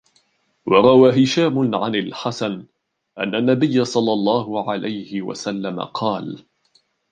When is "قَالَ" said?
5.81-6.45